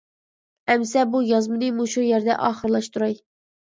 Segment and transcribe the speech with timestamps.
[0.71, 3.21] ئەمىسە بۇ يازمىنى مۇشۇ يەردە ئاخىرلاشتۇراي.